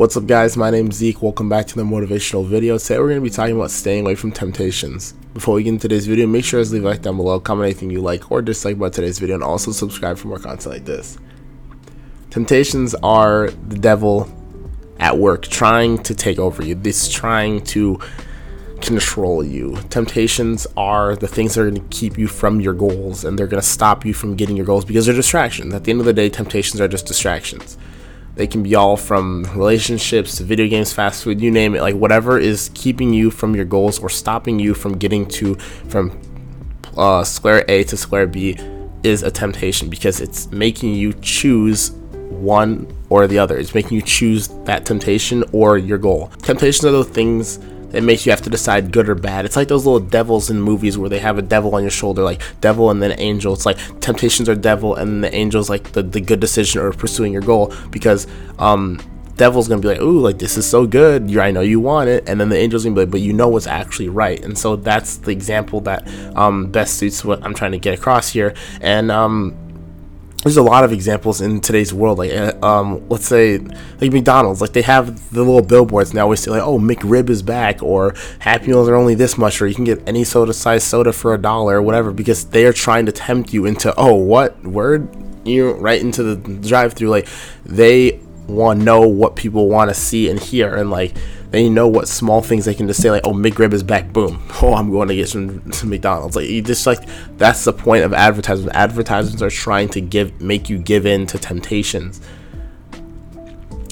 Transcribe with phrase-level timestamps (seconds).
[0.00, 2.78] What's up guys, my name's Zeke, welcome back to the motivational video.
[2.78, 5.12] Today we're going to be talking about staying away from temptations.
[5.34, 7.66] Before we get into today's video, make sure to leave a like down below, comment
[7.66, 10.86] anything you like or dislike about today's video, and also subscribe for more content like
[10.86, 11.18] this.
[12.30, 14.26] Temptations are the devil
[15.00, 16.76] at work trying to take over you.
[16.76, 18.00] This trying to
[18.80, 19.76] control you.
[19.90, 23.46] Temptations are the things that are going to keep you from your goals and they're
[23.46, 25.74] going to stop you from getting your goals because they're distractions.
[25.74, 27.76] At the end of the day, temptations are just distractions.
[28.36, 31.82] They can be all from relationships to video games, fast food, you name it.
[31.82, 35.56] Like whatever is keeping you from your goals or stopping you from getting to
[35.88, 36.18] from
[36.96, 38.58] uh, square A to square B
[39.02, 41.90] is a temptation because it's making you choose
[42.30, 43.58] one or the other.
[43.58, 46.28] It's making you choose that temptation or your goal.
[46.42, 47.58] Temptations are those things
[47.92, 49.44] it makes you have to decide good or bad.
[49.44, 52.22] It's like those little devils in movies where they have a devil on your shoulder,
[52.22, 53.52] like devil and then angel.
[53.54, 57.32] It's like temptations are devil and the angel's like the, the good decision or pursuing
[57.32, 58.26] your goal because
[58.58, 59.00] um
[59.36, 61.30] devil's gonna be like, ooh, like this is so good.
[61.30, 63.32] You I know you want it, and then the angel's gonna be like, but you
[63.32, 64.38] know what's actually right.
[64.44, 68.28] And so that's the example that um best suits what I'm trying to get across
[68.28, 68.54] here.
[68.80, 69.56] And um
[70.42, 73.58] there's a lot of examples in today's world like uh, um let's say
[74.00, 76.22] like mcdonald's like they have the little billboards now.
[76.22, 79.66] always say like oh mcrib is back or happy meals are only this much or
[79.66, 82.72] you can get any soda size soda for a dollar or whatever because they are
[82.72, 85.08] trying to tempt you into oh what word
[85.44, 86.36] you right into the
[86.68, 87.28] drive through like
[87.64, 91.14] they want to know what people want to see and hear and like
[91.50, 94.42] they know what small things they can just say like oh McRib is back boom.
[94.62, 96.36] Oh I'm going to get some, some McDonald's.
[96.36, 97.00] Like you just like
[97.38, 101.38] that's the point of advertisements advertisements are trying to give make you give in to
[101.38, 102.20] temptations.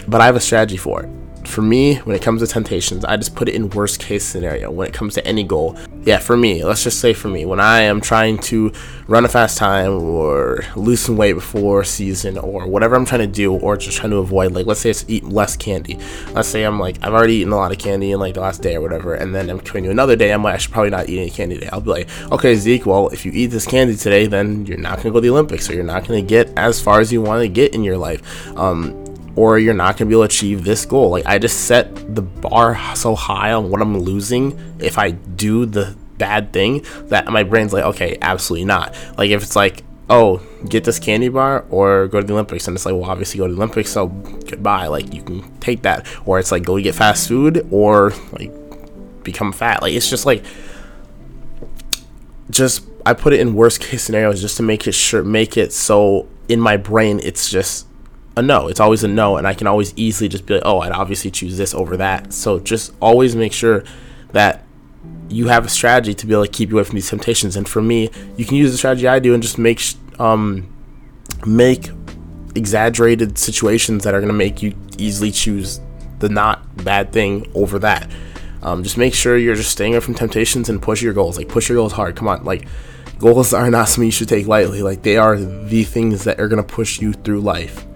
[0.06, 1.17] But I have a strategy for it
[1.48, 4.70] for me, when it comes to temptations, I just put it in worst case scenario.
[4.70, 7.60] When it comes to any goal, yeah, for me, let's just say for me, when
[7.60, 8.72] I am trying to
[9.06, 13.26] run a fast time or lose some weight before season or whatever I'm trying to
[13.26, 15.98] do, or just trying to avoid, like, let's say it's eat less candy.
[16.32, 18.62] Let's say I'm like, I've already eaten a lot of candy in like the last
[18.62, 20.90] day or whatever, and then I'm coming to another day, I'm like, I should probably
[20.90, 21.70] not eat any candy today.
[21.72, 24.98] I'll be like, okay, Zeke, well, if you eat this candy today, then you're not
[24.98, 27.42] gonna go to the Olympics, or you're not gonna get as far as you want
[27.42, 28.22] to get in your life.
[28.56, 29.07] Um,
[29.38, 31.10] or you're not going to be able to achieve this goal.
[31.10, 35.64] Like I just set the bar so high on what I'm losing if I do
[35.64, 38.96] the bad thing that my brain's like, okay, absolutely not.
[39.16, 42.76] Like if it's like, oh, get this candy bar or go to the Olympics, and
[42.76, 44.88] it's like, well, obviously go to the Olympics, so goodbye.
[44.88, 48.52] Like you can take that, or it's like go get fast food or like
[49.22, 49.82] become fat.
[49.82, 50.44] Like it's just like
[52.50, 55.72] just I put it in worst case scenarios just to make it sure make it
[55.72, 57.87] so in my brain it's just
[58.38, 58.68] a no.
[58.68, 61.30] It's always a no, and I can always easily just be like, oh, I'd obviously
[61.30, 62.32] choose this over that.
[62.32, 63.84] So just always make sure
[64.32, 64.64] that
[65.28, 67.56] you have a strategy to be able to keep you away from these temptations.
[67.56, 69.82] And for me, you can use the strategy I do and just make
[70.18, 70.72] um,
[71.46, 71.90] make
[72.54, 75.80] exaggerated situations that are going to make you easily choose
[76.20, 78.10] the not bad thing over that.
[78.62, 81.36] Um, just make sure you're just staying away from temptations and push your goals.
[81.36, 82.16] Like push your goals hard.
[82.16, 82.66] Come on, like
[83.18, 84.82] goals are not something you should take lightly.
[84.82, 87.87] Like they are the things that are gonna push you through life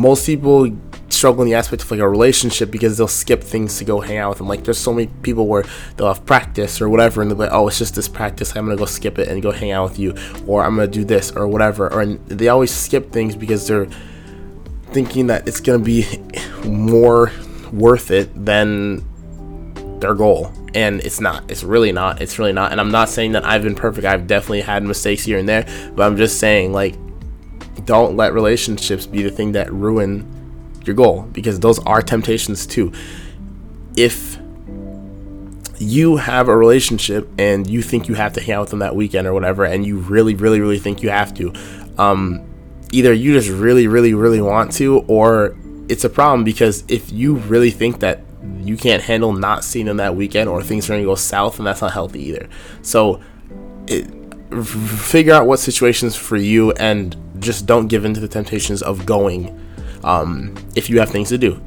[0.00, 0.66] most people
[1.10, 4.16] struggle in the aspect of like a relationship because they'll skip things to go hang
[4.16, 4.48] out with them.
[4.48, 5.62] Like there's so many people where
[5.96, 8.56] they'll have practice or whatever, and they're like, oh, it's just this practice.
[8.56, 10.14] I'm gonna go skip it and go hang out with you,
[10.46, 11.92] or I'm gonna do this or whatever.
[11.92, 13.88] Or and they always skip things because they're
[14.86, 16.06] thinking that it's gonna be
[16.64, 17.30] more
[17.70, 19.04] worth it than
[20.00, 20.50] their goal.
[20.74, 21.50] And it's not.
[21.50, 22.22] It's really not.
[22.22, 22.72] It's really not.
[22.72, 24.06] And I'm not saying that I've been perfect.
[24.06, 26.94] I've definitely had mistakes here and there, but I'm just saying like
[27.90, 30.24] don't let relationships be the thing that ruin
[30.84, 32.92] your goal because those are temptations too.
[33.96, 34.38] If
[35.80, 38.94] you have a relationship and you think you have to hang out with them that
[38.94, 41.52] weekend or whatever, and you really, really, really think you have to,
[41.98, 42.48] um,
[42.92, 45.56] either you just really, really, really want to, or
[45.88, 48.22] it's a problem because if you really think that
[48.60, 51.58] you can't handle not seeing them that weekend or things are going to go south,
[51.58, 52.48] and that's not healthy either.
[52.82, 53.20] So,
[53.88, 54.08] it,
[54.64, 59.06] figure out what situations for you and just don't give in to the temptations of
[59.06, 59.58] going
[60.04, 61.60] um, if you have things to do.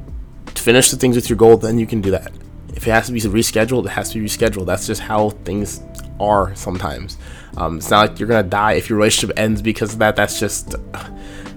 [0.54, 2.32] To finish the things with your goal, then you can do that.
[2.74, 4.66] If it has to be rescheduled, it has to be rescheduled.
[4.66, 5.80] That's just how things
[6.20, 7.18] are sometimes.
[7.56, 10.16] Um, it's not like you're gonna die if your relationship ends because of that.
[10.16, 10.74] That's just,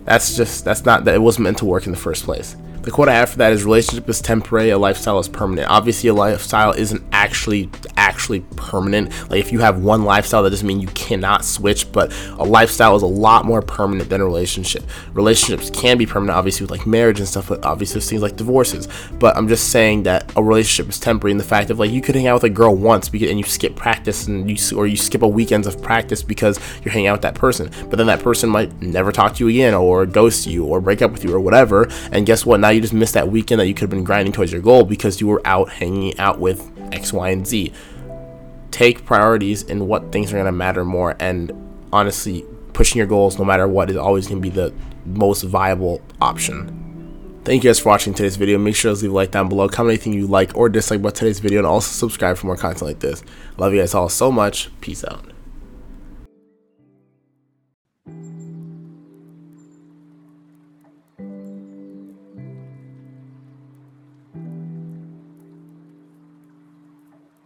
[0.05, 2.55] that's just, that's not that it wasn't meant to work in the first place.
[2.81, 5.69] The quote I have for that is relationship is temporary, a lifestyle is permanent.
[5.69, 7.69] Obviously, a lifestyle isn't actually
[8.17, 9.11] actually permanent.
[9.29, 12.95] Like if you have one lifestyle, that doesn't mean you cannot switch, but a lifestyle
[12.95, 14.83] is a lot more permanent than a relationship.
[15.13, 18.87] Relationships can be permanent, obviously with like marriage and stuff, but obviously things like divorces.
[19.19, 22.01] But I'm just saying that a relationship is temporary in the fact of like you
[22.01, 24.97] could hang out with a girl once and you skip practice and you or you
[24.97, 28.21] skip a weekends of practice because you're hanging out with that person, but then that
[28.21, 31.31] person might never talk to you again or ghost you or break up with you
[31.31, 31.87] or whatever.
[32.11, 32.59] And guess what?
[32.59, 34.83] Now you just missed that weekend that you could have been grinding towards your goal
[34.83, 37.71] because you were out hanging out with X, Y, and Z.
[38.77, 41.15] Take priorities in what things are going to matter more.
[41.19, 41.51] And
[41.91, 44.71] honestly, pushing your goals no matter what is always going to be the
[45.03, 47.41] most viable option.
[47.43, 48.59] Thank you guys for watching today's video.
[48.59, 51.15] Make sure to leave a like down below, comment anything you like or dislike about
[51.15, 53.23] today's video, and also subscribe for more content like this.
[53.57, 54.69] Love you guys all so much.
[54.79, 55.25] Peace out.